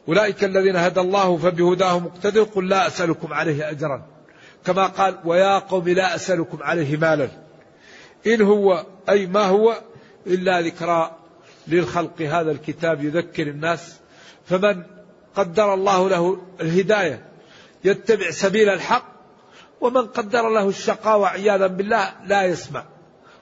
[0.08, 4.19] أولئك الذين هدى الله فبهداه مقتدر قل لا أسألكم عليه أجرا.
[4.66, 7.30] كما قال ويا قوم لا أسألكم عليه مالا
[8.28, 9.82] إن هو أي ما هو
[10.28, 11.16] إلا ذكرى
[11.68, 14.00] للخلق هذا الكتاب يذكر الناس
[14.46, 14.84] فمن
[15.36, 17.26] قدر الله له الهداية
[17.84, 19.20] يتبع سبيل الحق
[19.82, 22.84] ومن قدر له الشقاوة عياذا بالله لا يسمع.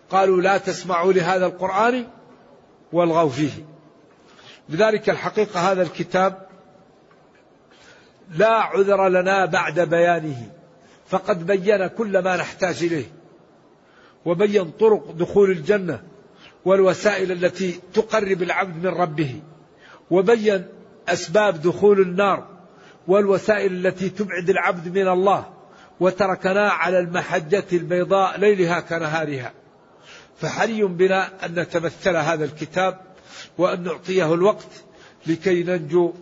[0.09, 2.07] قالوا لا تسمعوا لهذا القرآن
[2.93, 3.65] والغوا فيه.
[4.69, 6.47] لذلك الحقيقة هذا الكتاب
[8.29, 10.51] لا عذر لنا بعد بيانه.
[11.09, 13.05] فقد بين كل ما نحتاج إليه
[14.25, 16.03] وبين طرق دخول الجنة
[16.65, 19.41] والوسائل التي تقرب العبد من ربه
[20.11, 20.65] وبين
[21.07, 22.47] أسباب دخول النار
[23.07, 25.53] والوسائل التي تبعد العبد من الله
[25.99, 29.53] وتركنا على المحجة البيضاء ليلها كنهارها.
[30.37, 32.99] فحري بنا أن نتمثل هذا الكتاب
[33.57, 34.83] وأن نعطيه الوقت
[35.27, 36.13] لكي ننجو.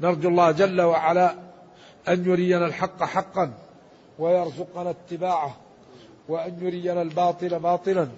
[0.00, 1.34] نرجو الله جل وعلا
[2.08, 3.63] أن يرينا الحق حقا
[4.18, 5.56] ويرزقنا اتباعه
[6.28, 8.08] وأن يرينا الباطل باطلا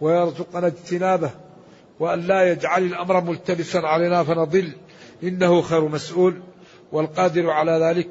[0.00, 1.30] ويرزقنا اجتنابه
[2.00, 4.72] وأن لا يجعل الأمر ملتبسا علينا فنضل
[5.22, 6.40] إنه خير مسؤول.
[6.92, 8.08] والقادر على ذلك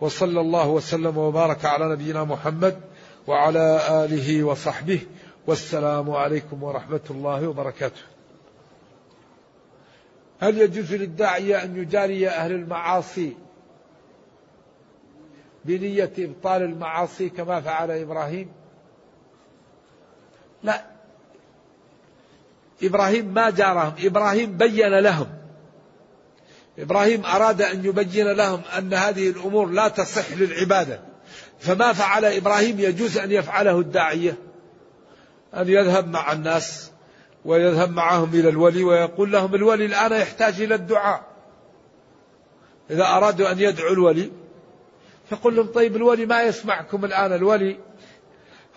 [0.00, 2.80] وصلى الله وسلم وبارك على نبينا محمد
[3.26, 5.00] وعلى آله وصحبه.
[5.46, 8.00] والسلام عليكم ورحمة الله وبركاته.
[10.40, 13.36] هل يجوز للداعية أن يجاري أهل المعاصي
[15.64, 18.48] بنية إبطال المعاصي كما فعل إبراهيم.
[20.62, 20.84] لا.
[22.82, 25.26] إبراهيم ما جارهم إبراهيم بين لهم.
[26.78, 31.00] إبراهيم أراد أن يبين لهم أن هذه الأمور لا تصح للعبادة.
[31.58, 34.36] فما فعل إبراهيم يجوز أن يفعله الداعية
[35.54, 36.90] أن يذهب مع الناس
[37.44, 41.24] ويذهب معهم إلى الولي ويقول لهم الولي الآن يحتاج إلى الدعاء.
[42.90, 44.30] إذا أرادوا أن يدعوا الولي
[45.30, 47.78] فقل لهم طيب الولي ما يسمعكم الآن الولي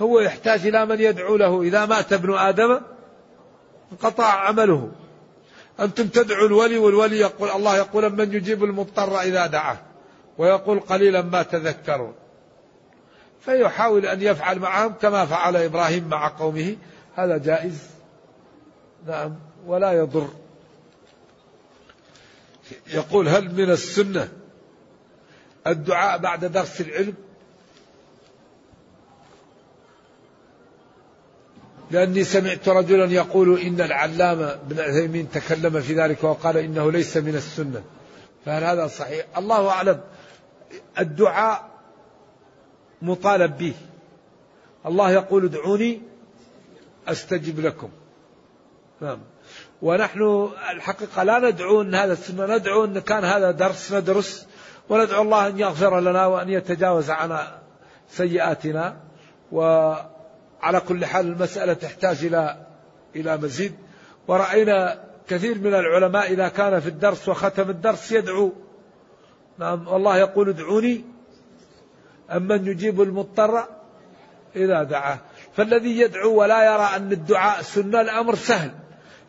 [0.01, 2.81] هو يحتاج إلى من يدعو له إذا مات ابن آدم
[3.91, 4.91] انقطع عمله.
[5.79, 9.77] أنتم تدعوا الولي والولي يقول الله يقول من يجيب المضطر إذا دعاه
[10.38, 12.13] ويقول قليلا ما تذكرون.
[13.41, 16.75] فيحاول أن يفعل معهم كما فعل إبراهيم مع قومه.
[17.15, 17.89] هذا جائز.
[19.07, 20.29] نعم ولا يضر.
[22.93, 24.29] يقول هل من السنة
[25.67, 27.13] الدعاء بعد درس العلم.
[31.91, 37.36] لأني سمعت رجلا يقول إن العلامة بن عثيمين تكلم في ذلك وقال إنه ليس من
[37.36, 37.84] السنة.
[38.45, 40.01] فهل هذا صحيح؟ الله أعلم.
[40.99, 41.69] الدعاء
[43.01, 43.73] مطالب به.
[44.86, 46.01] الله يقول ادعوني
[47.08, 47.89] أستجب لكم.
[49.01, 49.19] نعم.
[49.82, 54.47] ونحن الحقيقة لا ندعو أن هذا السنة ندعو أن كان هذا درس ندرس
[54.89, 57.60] وندعو الله أن يغفر لنا وأن يتجاوز عنا
[58.10, 58.97] سيئاتنا
[59.52, 62.67] وعلى كل حال المسألة تحتاج إلى
[63.15, 63.76] إلى مزيد.
[64.28, 68.54] ورأينا كثير من العلماء إذا كان في الدرس وختم الدرس يدعو.
[69.60, 71.06] نعم والله يقول ادعوني
[72.32, 73.67] أمن يجيب المضطر؟
[74.56, 75.19] إذا دعاه.
[75.54, 78.71] فالذي يدعو ولا يرى أن الدعاء سنة الأمر سهل.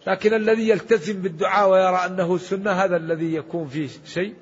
[0.06, 4.34] لكن الذي يلتزم بالدعاء ويرى أنه سنة هذا الذي يكون فيه شيء.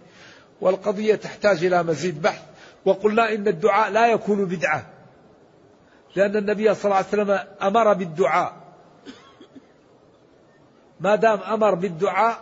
[0.61, 2.43] والقضية تحتاج إلى مزيد بحث.
[2.85, 4.87] وقلنا إن الدعاء لا يكون بدعة.
[6.17, 8.57] لأن النبي صلى الله عليه وسلم أمر بالدعاء.
[11.01, 12.39] ما دام أمر بالدعاء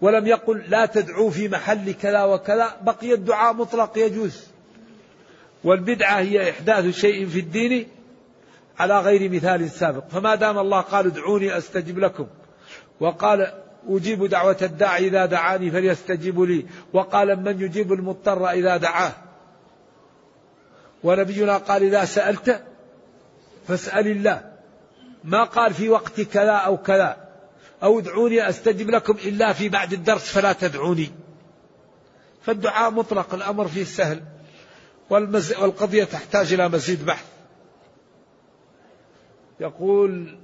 [0.00, 4.46] ولم يقل لا تدعوا في محل كذا وكذا بقي الدعاء مطلق يجوز.
[5.64, 7.88] والبدعة هي إحداث شيء في الدين
[8.78, 10.08] على غير مثال سابق.
[10.08, 12.26] فما دام الله قال ادعوني أستجب لكم.
[13.00, 16.66] وقال أجيب دعوة الداعي إذا دعاني فليستجيبوا لي.
[16.92, 19.12] وقال من يجيب المضطر إذا دعاه؟
[21.04, 22.62] ونبينا قال إذا سألت
[23.68, 24.52] فاسأل الله.
[25.24, 27.28] ما قال في وقت كذا أو كذا.
[27.82, 31.10] أو ادعوني أستجب لكم إلا في بعد الدرس فلا تدعوني.
[32.42, 34.22] فالدعاء مطلق الأمر فيه سهل.
[35.10, 37.24] والقضية تحتاج إلى مزيد بحث.
[39.60, 40.38] يقول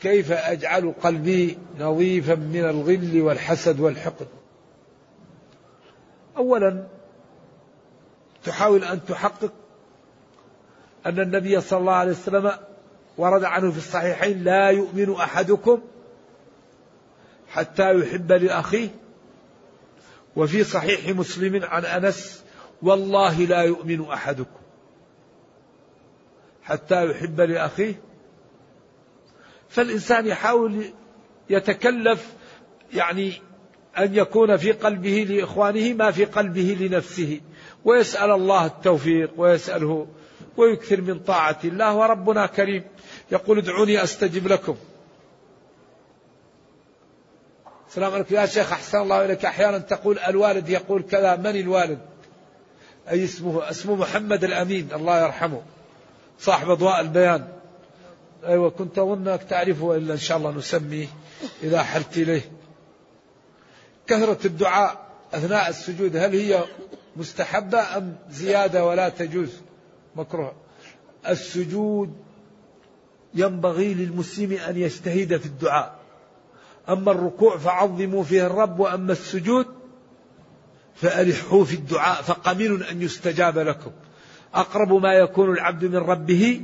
[0.00, 4.28] كيف أجعل قلبي نظيفا من الغل والحسد والحقد؟
[6.36, 6.86] أولا
[8.44, 9.52] تحاول أن تحقق
[11.06, 12.52] أن النبي صلى الله عليه وسلم
[13.18, 15.80] ورد عنه في الصحيحين لا يؤمن أحدكم
[17.48, 18.88] حتى يحب لأخيه.
[20.36, 22.44] وفي صحيح مسلم عن أنس
[22.82, 24.60] والله لا يؤمن أحدكم
[26.62, 28.09] حتى يحب لأخيه.
[29.70, 30.84] فالإنسان يحاول
[31.50, 32.34] يتكلف
[32.94, 33.32] يعني
[33.98, 37.40] أن يكون في قلبه لإخوانه ما في قلبه لنفسه
[37.84, 40.06] ويسأل الله التوفيق ويسأله
[40.56, 42.84] ويكثر من طاعة الله وربنا كريم
[43.32, 44.76] يقول ادعوني أستجب لكم.
[47.88, 49.44] السلام عليكم يا شيخ أحسن الله إليك.
[49.44, 51.98] أحيانا تقول الوالد يقول كذا من الوالد؟
[53.10, 55.62] أي اسمه؟ اسمه محمد الأمين الله يرحمه
[56.38, 57.59] صاحب أضواء البيان.
[58.46, 61.06] أيوة كنت أظنك تعرفه إلا إن شاء الله نسميه
[61.62, 62.52] إذا حلت إليه.
[64.06, 66.64] كثرة الدعاء أثناء السجود هل هي
[67.16, 69.50] مستحبة أم زيادة ولا تجوز؟
[70.16, 70.52] مكروه.
[71.28, 72.16] السجود
[73.34, 75.98] ينبغي للمسلم أن يجتهد في الدعاء.
[76.88, 79.66] أما الركوع فعظموا فيه الرب وأما السجود
[80.94, 83.90] فألحوا في الدعاء فقمين أن يستجاب لكم.
[84.54, 86.62] أقرب ما يكون العبد من ربه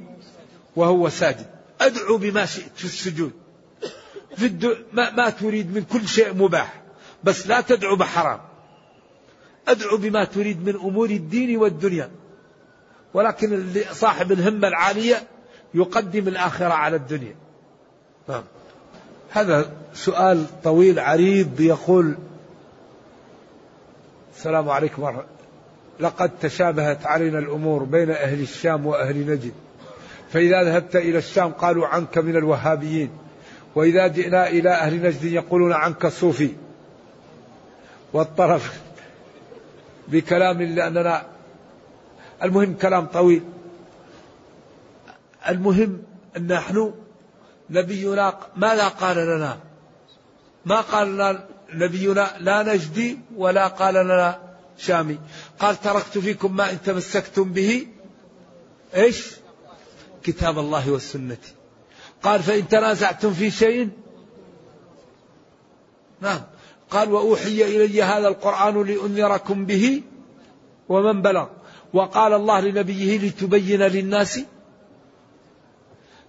[0.76, 1.55] وهو ساجد.
[1.86, 3.32] أدعو بما شئت في السجود.
[4.36, 4.72] في الدع...
[4.92, 6.82] ما, ما تريد من كل شيء مباح
[7.24, 8.40] بس لا تدعو بحرام.
[9.68, 12.10] أدعو بما تريد من أمور الدين والدنيا.
[13.14, 15.22] ولكن صاحب الهمة العالية
[15.74, 17.34] يقدم الآخرة على الدنيا.
[18.28, 18.44] نعم.
[19.30, 22.14] هذا سؤال طويل عريض يقول
[24.36, 25.24] السلام عليكم ورحمة
[26.00, 29.52] لقد تشابهت علينا الأمور بين أهل الشام وأهل نجد.
[30.32, 33.10] فإذا ذهبت إلى الشام قالوا عنك من الوهابيين.
[33.74, 36.50] وإذا جئنا إلى أهل نجد يقولون عنك صوفي.
[38.12, 38.80] والطرف
[40.08, 41.26] بكلام لأننا
[42.42, 43.42] المهم كلام طويل.
[45.48, 46.02] المهم
[46.36, 46.94] أن نحن
[47.70, 49.58] نبينا ماذا قال لنا؟
[50.64, 54.38] ما قال لنا نبينا لا نجدي ولا قال لنا
[54.78, 55.18] شامي.
[55.58, 57.86] قال تركت فيكم ما إن تمسكتم به.
[58.94, 59.36] إيش؟
[60.26, 61.38] كتاب الله والسنة.
[62.22, 63.88] قال فإن تنازعتم في شيء
[66.20, 66.40] نعم.
[66.90, 70.02] قال وأوحي إلي هذا القرآن لأنذركم به
[70.88, 71.46] ومن بلغ.
[71.92, 74.40] وقال الله لنبيه لتبين للناس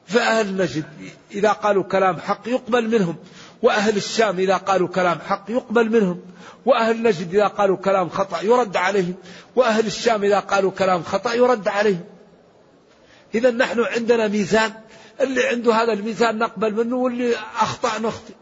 [0.06, 0.86] فأهل نجد.
[1.32, 3.16] إذا قالوا كلام حق يقبل منهم.
[3.62, 6.22] وأهل الشام إذا قالوا كلام حق يقبل منهم.
[6.66, 9.16] وأهل نجد إذا قالوا كلام خطأ يرد عليهم.
[9.56, 12.17] وأهل الشام إذا قالوا كلام خطأ يرد عليهم.
[13.36, 14.74] إذا نحن عندنا ميزان
[15.22, 18.34] اللي عنده هذا الميزان نقبل منه واللي أخطأ نخطئ.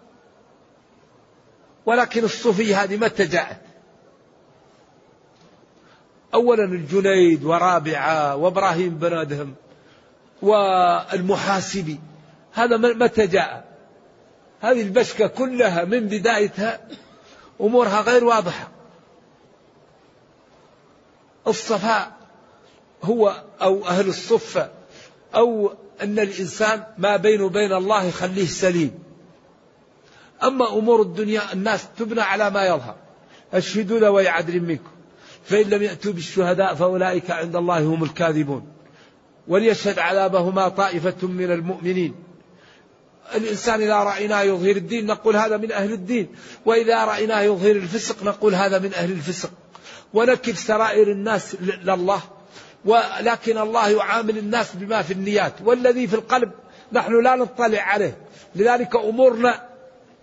[1.86, 3.62] ولكن الصوفية هذه متى جاءت؟
[6.34, 9.56] أولا الجنيد ورابعة وإبراهيم بن أدهم
[10.42, 12.00] والمحاسبي.
[12.54, 13.66] هذا متى جاء؟
[14.62, 16.88] هذه البشكة كلها من بدايتها
[17.62, 18.72] أمورها غير واضحة.
[21.48, 22.15] الصفاء
[23.04, 24.70] هو أو أهل الصفة
[25.36, 28.92] أو أن الإنسان ما بينه وبين الله يخليه سليم.
[30.44, 32.96] أما أمور الدنيا الناس تبنى على ما يظهر.
[33.54, 34.92] أشهدوا ذوي عدل منكم.
[35.44, 38.68] فإن لم يأتوا بالشهداء فأولئك عند الله هم الكاذبون.
[39.48, 42.16] وليشهد عذابهما طائفة من المؤمنين.
[43.36, 46.28] الإنسان إذا رأيناه يظهر الدين نقول هذا من أهل الدين.
[46.66, 49.52] وإذا رأيناه يظهر الفسق نقول هذا من أهل الفسق.
[50.14, 52.22] ونكل سرائر الناس لله.
[52.86, 56.52] ولكن الله يعامل الناس بما في النيات والذي في القلب
[56.92, 58.18] نحن لا نطلع عليه.
[58.56, 59.70] لذلك أمورنا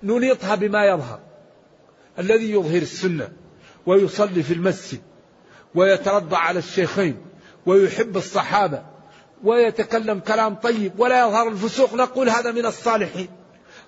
[0.02, 1.20] ننيطها بما يظهر.
[2.18, 3.28] الذي يظهر السنة
[3.86, 5.00] ويصلي في المسجد
[5.74, 7.16] ويترضى على الشيخين
[7.66, 8.82] ويحب الصحابة
[9.44, 11.94] ويتكلم كلام طيب ولا يظهر الفسوق.
[11.94, 13.28] نقول هذا من الصالحين.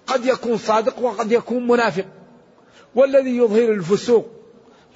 [0.06, 2.06] قد يكون صادق وقد يكون منافق.
[2.94, 4.43] والذي يظهر الفسوق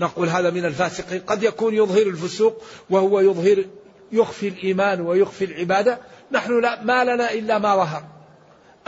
[0.00, 3.64] نقول هذا من الفاسقين قد يكون يظهر الفسوق وهو يظهر
[4.12, 5.98] يخفي الإيمان ويخفي العبادة.
[6.32, 8.02] نحن لا ما لنا إلا ما ظهر.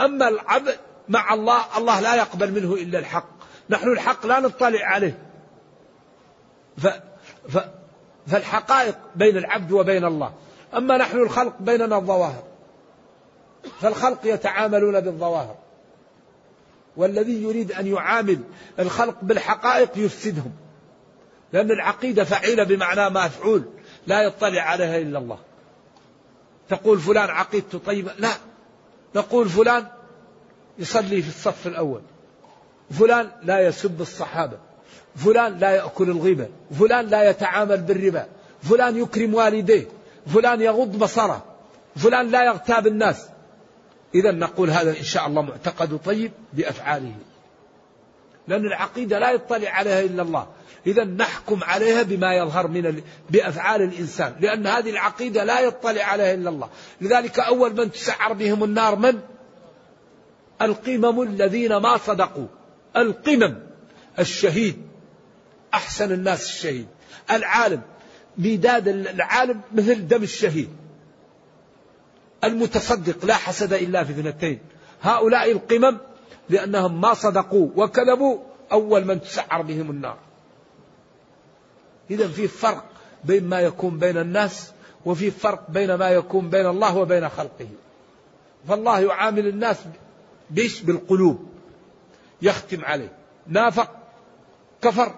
[0.01, 0.77] أما العبد
[1.09, 3.29] مع الله الله لا يقبل منه إلا الحق.
[3.69, 5.17] نحن الحق لا نطلع عليه.
[6.77, 6.87] ف
[7.49, 7.57] ف
[8.27, 10.33] فالحقائق بين العبد وبين الله.
[10.77, 12.43] أما نحن الخلق بيننا الظواهر.
[13.81, 15.55] فالخلق يتعاملون بالظواهر.
[16.97, 18.39] والذي يريد أن يعامل
[18.79, 20.51] الخلق بالحقائق يفسدهم.
[21.53, 23.63] لأن العقيدة فعيلة بمعنى مفعول
[24.07, 25.39] لا يطلع عليها إلا الله.
[26.69, 28.31] تقول فلان عقيدته طيبة؟ لا.
[29.15, 29.87] نقول فلان
[30.79, 32.01] يصلي في الصف الأول.
[32.91, 34.57] فلان لا يسب الصحابة.
[35.15, 36.47] فلان لا يأكل الغيبة.
[36.79, 38.25] فلان لا يتعامل بالربا.
[38.63, 39.87] فلان يكرم والديه.
[40.33, 41.45] فلان يغض بصره.
[41.95, 43.27] فلان لا يغتاب الناس.
[44.15, 47.15] إذا نقول هذا إن شاء الله معتقد طيب بأفعاله.
[48.51, 50.47] لأن العقيدة لا يطلع عليها إلا الله.
[50.87, 53.03] إذا نحكم عليها بما يظهر من ال...
[53.29, 54.35] بأفعال الإنسان.
[54.39, 56.69] لأن هذه العقيدة لا يطلع عليها إلا الله.
[57.01, 59.19] لذلك أول من تسعر بهم النار من؟
[60.61, 62.47] القمم الذين ما صدقوا.
[62.97, 63.55] القمم.
[64.19, 64.81] الشهيد.
[65.73, 66.87] أحسن الناس الشهيد.
[67.31, 67.81] العالم.
[68.37, 70.69] ميداد العالم مثل دم الشهيد.
[72.43, 73.25] المتصدق.
[73.25, 74.59] لا حسد إلا في اثنتين.
[75.01, 75.97] هؤلاء القمم
[76.51, 78.37] لأنهم ما صدقوا وكذبوا.
[78.71, 80.17] أول من تسعر بهم النار.
[82.11, 82.85] إذا في فرق
[83.23, 84.71] بين ما يكون بين الناس
[85.05, 87.67] وفي فرق بين ما يكون بين الله وبين خلقه.
[88.67, 89.77] فالله يعامل الناس
[90.49, 91.49] بيش بالقلوب.
[92.41, 93.17] يختم عليه.
[93.47, 93.91] نافق
[94.81, 95.15] كفر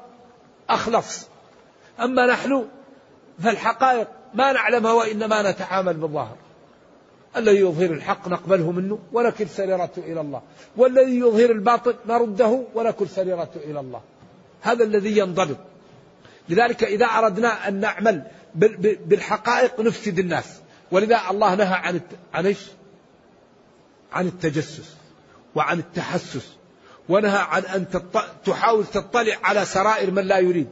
[0.70, 1.28] أخلص.
[2.00, 2.68] أما نحن
[3.40, 6.38] فالحقائق ما نعلمها وإنما نتعامل بالظاهر.
[7.38, 10.42] الذي يظهر الحق نقبله منه ونكل سريرته إلى الله.
[10.78, 14.02] والذي يظهر الباطل نرده ونكل سريرته إلى الله.
[14.62, 15.58] هذا الذي ينضبط.
[16.50, 18.24] لذلك إذا أردنا أن نعمل
[19.06, 20.46] بالحقائق نفسد الناس.
[20.92, 22.02] ولذا الله نهى عن
[22.34, 22.56] عن؟
[24.12, 24.96] عن التجسس
[25.56, 26.54] وعن التحسس.
[27.10, 27.86] ونهى عن أن
[28.46, 30.68] تحاول تطلع على سرائر من لا يريد.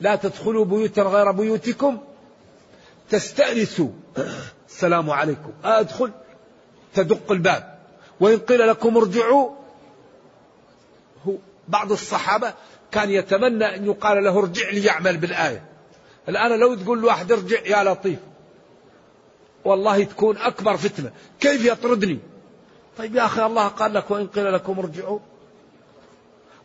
[0.00, 1.98] لا تدخلوا بيوتا غير بيوتكم.
[3.10, 3.88] تستأنسوا.
[4.72, 5.52] السلام عليكم.
[5.64, 6.10] أدخل
[6.94, 7.78] تدق الباب.
[8.20, 9.50] وإن قيل لكم ارجعوا
[11.26, 11.32] هو
[11.68, 12.54] بعض الصحابة
[12.90, 15.64] كان يتمنى أن يقال له ارجع ليعمل بالآية.
[16.28, 18.18] الآن لو تقول لواحد ارجع يا لطيف.
[19.64, 21.12] والله تكون أكبر فتنة.
[21.40, 22.18] كيف يطردني؟
[22.98, 25.18] طيب يا أخي الله قال لك وإن قيل لكم ارجعوا.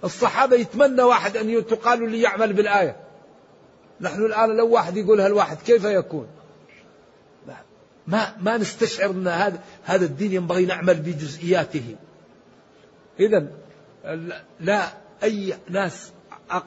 [0.04, 2.96] الصحابة يتمنى واحد أن تقال لي يعمل بالآية.
[4.02, 6.28] نحن الآن لو واحد يقولها الواحد كيف يكون؟
[8.08, 11.96] ما ما نستشعر أن هذا هذا الدين ينبغي نعمل بجزئياته.
[13.20, 13.48] إذا
[14.60, 14.88] لا
[15.24, 16.12] أي ناس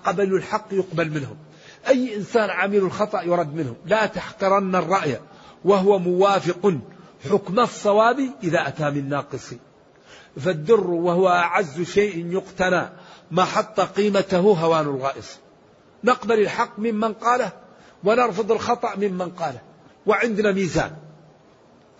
[0.04, 1.36] قبلوا الحق يقبل منهم.
[1.88, 3.76] أي إنسان عمل الخطأ يرد منهم.
[3.86, 5.20] لا تحقرن الرأي.
[5.64, 6.78] وهو موافق.
[7.30, 9.54] حكم الصواب إذا أتى من ناقص.
[10.36, 12.88] فالدر وهو أعز شيء يقتنى.
[13.30, 15.38] ما حط قيمته هوان الغائص
[16.04, 17.52] نقبل الحق ممن قاله
[18.04, 19.60] ونرفض الخطأ ممن قاله.
[20.06, 20.96] وعندنا ميزان.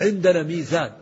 [0.01, 0.92] عندنا ميزان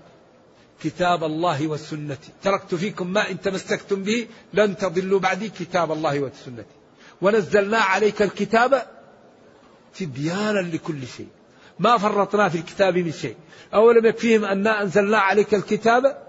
[0.82, 2.18] كتاب الله والسنة.
[2.42, 6.64] تركت فيكم ما إن تمسكتم به لن تضلوا بعدي كتاب الله والسنة.
[7.22, 8.86] ونزلنا عليك الكتاب
[9.98, 11.28] تبيانا لكل شيء.
[11.78, 13.36] ما فرطنا في الكتاب من شيء.
[13.74, 16.28] أولم يكفيهم أنا أنزلنا عليك الكتاب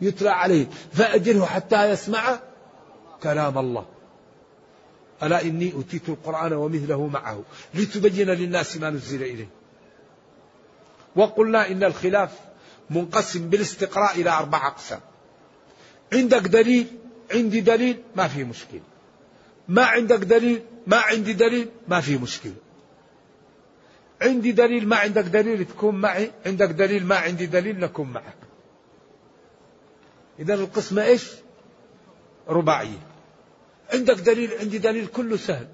[0.00, 2.40] يتلى عليه فأجله حتى يسمع
[3.22, 3.86] كلام الله.
[5.22, 7.42] ألا إني أوتيت القرآن ومثله معه.
[7.74, 9.48] لتبين للناس ما نزل إليه.
[11.16, 12.30] وقلنا إن الخلاف
[12.90, 15.00] منقسم بالاستقراء إلى أربع أقسام.
[16.12, 16.86] عندك دليل
[17.34, 18.80] عندي دليل ما في مشكلة.
[19.68, 22.54] ما عندك دليل ما عندي دليل ما في مشكلة.
[24.22, 26.30] عندي دليل ما عندك دليل تكون معي.
[26.46, 28.36] عندك دليل ما عندي دليل نكون معك.
[30.38, 31.30] إذا القسمة إيش؟
[32.48, 33.06] رباعية.
[33.92, 35.68] عندك دليل عندي دليل كله سهل.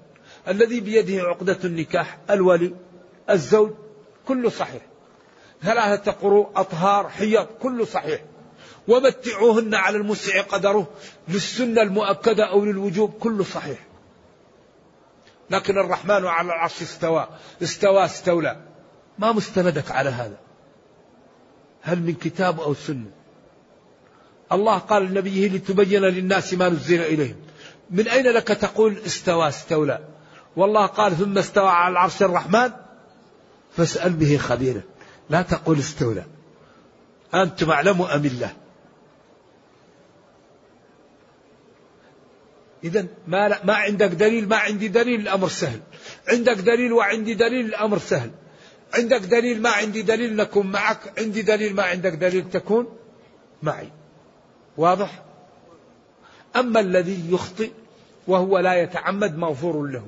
[0.47, 2.75] الذي بيده عقدة النكاح الولي
[3.29, 3.71] الزوج
[4.25, 4.90] كله صحيح.
[5.63, 8.21] ثلاثة قروء أطهار حيض؟ كله صحيح.
[8.87, 10.87] ومتعوهن على المسع قدره
[11.27, 13.79] للسنة المؤكدة أو للوجوب كله صحيح.
[15.49, 17.27] لكن الرحمن على العرش استوى
[17.63, 18.61] استوى استولى.
[19.19, 20.37] ما مستندك على هذا.
[21.81, 23.11] هل من كتاب أو سنة؟
[24.51, 27.35] الله قال لنبيه لتبين للناس ما نزل إليهم.
[27.89, 29.99] من أين لك تقول استوى استولى؟
[30.55, 32.71] والله قال ثم استوى على العرش الرحمن؟
[33.77, 34.81] فاسأل به خبيرا
[35.31, 36.25] لا تقول استولى.
[37.33, 38.53] أنتم أعلم أم الله؟
[42.83, 45.79] إذا ما ما عندك دليل ما عندي دليل الأمر سهل.
[46.27, 48.31] عندك دليل وعندي دليل الأمر سهل.
[48.93, 51.19] عندك دليل ما عندي دليل نكون معك.
[51.19, 52.97] عندي دليل ما عندك دليل تكون
[53.63, 53.89] معي.
[54.77, 55.23] واضح؟
[56.55, 57.71] أما الذي يخطئ
[58.27, 60.07] وهو لا يتعمد مغفور له.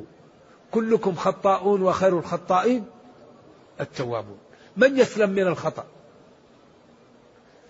[0.72, 2.86] كلكم خطاؤون وخير الخطائين
[3.82, 4.43] التوابون.
[4.78, 5.86] من يسلم من الخطأ؟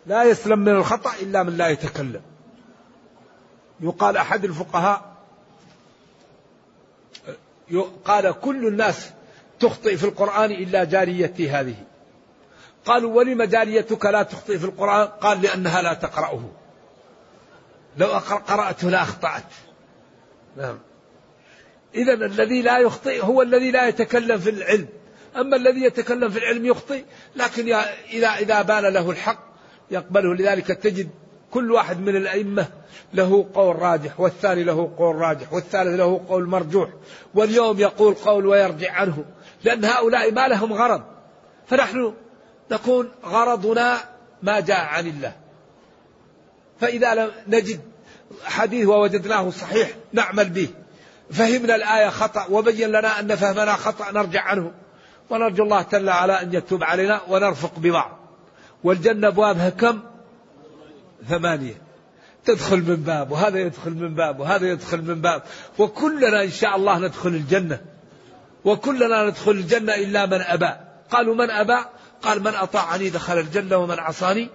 [0.05, 2.21] لا يسلم من الخطأ إلا من لا يتكلم.
[3.79, 5.13] يقال أحد الفقهاء
[8.05, 9.09] قال كل الناس
[9.59, 11.75] تخطئ في القرآن إلا جاريتي هذه.
[12.85, 16.49] قالوا ولم جاريتك لا تخطئ في القرآن؟ قال لأنها لا تقرأه.
[17.97, 18.07] لو
[18.47, 19.43] قرأته لأخطأت
[20.57, 20.79] نعم.
[21.95, 24.87] إذا الذي لا يخطئ هو الذي لا يتكلم في العلم.
[25.35, 27.03] أما الذي يتكلم في العلم يخطئ
[27.35, 27.73] لكن
[28.13, 29.39] إذا إذا بان له الحق
[29.91, 30.35] يقبله.
[30.35, 31.09] لذلك تجد
[31.51, 32.67] كل واحد من الأئمة
[33.13, 36.89] له قول راجح والثاني له قول راجح والثالث له قول مرجوح
[37.33, 39.25] واليوم يقول قول ويرجع عنه
[39.63, 41.03] لأن هؤلاء ما لهم غرض.
[41.67, 42.13] فنحن
[42.71, 43.97] نكون غرضنا
[44.43, 45.35] ما جاء عن الله.
[46.79, 47.79] فإذا لم نجد
[48.45, 50.67] حديث ووجدناه صحيح نعمل به.
[51.31, 54.71] فهمنا الآية خطأ وبين لنا أن فهمنا خطأ نرجع عنه.
[55.29, 58.19] ونرجو الله جل على أن يتوب علينا ونرفق ببعض.
[58.83, 59.99] والجنة أبوابها كم؟
[61.29, 61.81] ثمانية.
[62.45, 65.43] تدخل من باب وهذا يدخل من باب وهذا يدخل من باب.
[65.79, 67.81] وكلنا إن شاء الله ندخل الجنة.
[68.65, 70.69] وكلنا ندخل الجنة إلا من أبى.
[71.11, 71.85] قالوا من أبى؟
[72.21, 74.49] قال من أطاعني دخل الجنة ومن عصاني.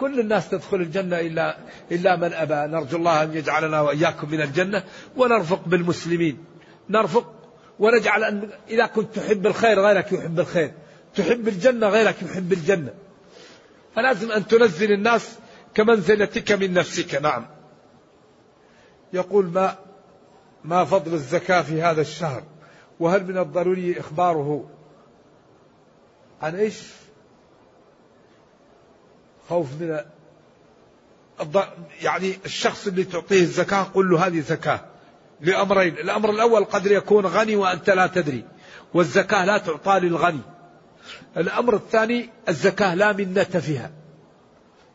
[0.00, 1.58] كل الناس تدخل الجنة إلا
[1.92, 2.72] إلا من أبى.
[2.72, 4.84] نرجو الله أن يجعلنا وإياكم من الجنة
[5.16, 6.44] ونرفق بالمسلمين.
[6.90, 7.32] نرفق
[7.78, 10.72] ونجعل أن إذا كنت تحب الخير غيرك يحب الخير
[11.14, 12.94] تحب الجنة غيرك يحب الجنة.
[13.94, 15.38] فلازم أن تنزل الناس
[15.74, 17.46] كمنزلتك من نفسك نعم.
[19.12, 19.76] يقول ما
[20.64, 22.42] ما فضل الزكاة في هذا الشهر؟
[23.00, 24.70] وهل من الضروري إخباره
[26.42, 26.82] عن إيش؟
[29.48, 30.00] خوف من
[32.02, 34.80] يعني الشخص اللي تعطيه الزكاة قل له هذه زكاة.
[35.40, 35.98] لأمرين.
[35.98, 38.44] الأمر الأول قد يكون غني وأنت لا تدري.
[38.94, 40.40] والزكاة لا تعطى للغني.
[41.36, 43.90] الأمر الثاني الزكاة لا منة فيها.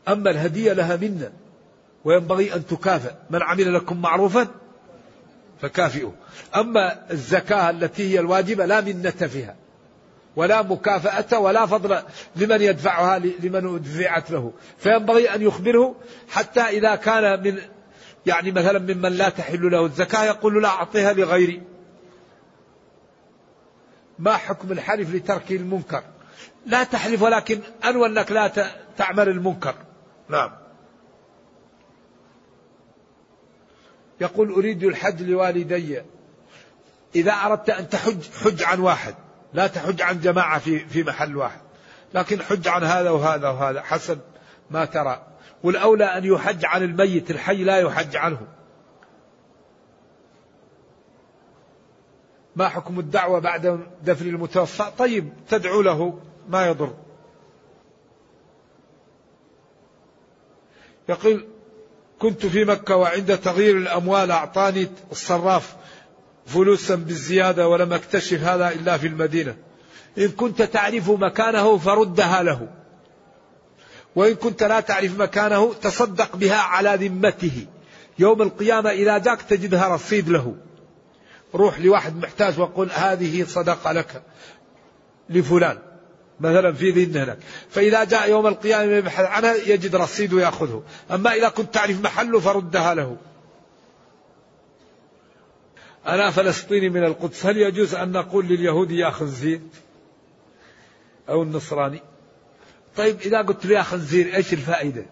[0.07, 1.31] أما الهدية لها منة.
[2.05, 3.11] وينبغي أن تكافئ.
[3.29, 4.47] من عمل لكم معروفا
[5.61, 6.11] فكافئوا
[6.55, 9.55] أما الزكاة التي هي الواجبة لا منة فيها.
[10.35, 11.99] ولا مكافأة ولا فضل
[12.35, 14.53] لمن يدفعها لمن دفعت له.
[14.77, 15.95] فينبغي أن يخبره
[16.29, 17.59] حتى إذا كان من
[18.25, 21.61] يعني مثلا ممن لا تحل له الزكاة يقول لا أعطيها لغيري.
[24.19, 26.03] ما حكم الحلف لترك المنكر؟
[26.65, 28.51] لا تحلف ولكن أنوى أنك لا
[28.97, 29.75] تعمل المنكر.
[30.29, 30.51] نعم.
[34.21, 36.01] يقول أريد الحج لوالدي.
[37.15, 39.15] إذا أردت أن تحج حج عن واحد.
[39.53, 41.61] لا تحج عن جماعة في في محل واحد.
[42.13, 43.81] لكن حج عن هذا وهذا وهذا.
[43.81, 44.19] حسب
[44.71, 45.32] ما ترى.
[45.63, 48.47] والأولى أن يحج عن الميت الحي لا يحج عنه.
[52.55, 56.93] ما حكم الدعوة بعد دفن المتوفى؟ طيب تدعو له ما يضر.
[61.09, 61.45] يقول
[62.19, 65.75] كنت في مكة وعند تغيير الأموال أعطاني الصراف
[66.45, 69.57] فلوسا بالزيادة ولم أكتشف هذا إلا في المدينة.
[70.17, 72.82] إن كنت تعرف مكانه فردها له.
[74.15, 77.65] وإن كنت لا تعرف مكانه تصدق بها على ذمته.
[78.19, 80.55] يوم القيامة إذا جاك تجدها رصيد له.
[81.55, 84.23] روح لواحد محتاج وقل هذه صدقة لك
[85.29, 85.77] لفلان.
[86.39, 87.37] مثلا في ذهن هناك
[87.69, 90.83] فإذا جاء يوم القيامة يبحث عنها يجد رصيد ويأخذه.
[91.11, 93.17] أما إذا كنت تعرف محله فردها له.
[96.07, 97.45] أنا فلسطيني من القدس.
[97.45, 99.61] هل يجوز أن نقول لليهودي يا خنزير
[101.29, 102.01] أو النصراني؟
[102.97, 105.05] طيب إذا قلت له يا خنزير إيش الفائدة؟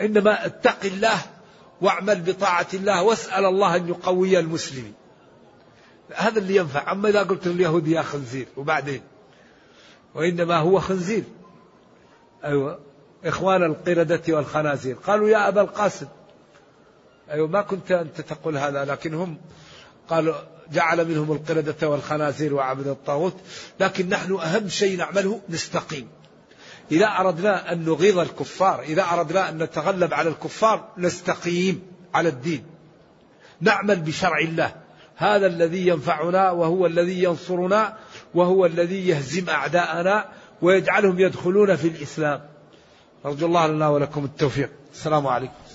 [0.00, 1.18] إنما اتق الله
[1.80, 4.94] واعمل بطاعة الله واسأل الله أن يقوي المسلمين.
[6.14, 6.92] هذا اللي ينفع.
[6.92, 9.02] أما إذا قلت اليهود يا خنزير وبعدين؟
[10.14, 11.24] وإنما هو خنزير.
[12.44, 12.78] أيوة.
[13.24, 14.96] إخوان القردة والخنازير.
[14.96, 16.06] قالوا يا أبا القاسم.
[17.30, 19.38] أيوة ما كنت أنت تقول هذا لكن هم
[20.08, 20.34] قالوا
[20.72, 23.36] جعل منهم القردة والخنازير وعبد الطاغوت
[23.80, 26.08] لكن نحن أهم شيء نعمله نستقيم.
[26.92, 31.82] إذا أردنا أن نغيظ الكفار إذا أردنا أن نتغلب على الكفار نستقيم
[32.14, 32.64] على الدين.
[33.60, 34.74] نعمل بشرع الله.
[35.16, 37.96] هذا الذي ينفعنا وهو الذي ينصرنا
[38.34, 40.28] وهو الذي يهزم أعداءنا
[40.62, 42.40] ويجعلهم يدخلون في الإسلام.
[43.24, 44.70] أرجو الله لنا ولكم التوفيق.
[44.92, 45.67] السلام عليكم.